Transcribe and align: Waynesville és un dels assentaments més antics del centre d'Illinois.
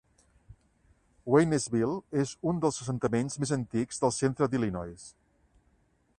Waynesville 1.33 1.99
és 2.23 2.33
un 2.53 2.63
dels 2.65 2.81
assentaments 2.87 3.39
més 3.45 3.55
antics 3.61 4.05
del 4.07 4.19
centre 4.21 4.53
d'Illinois. 4.55 5.07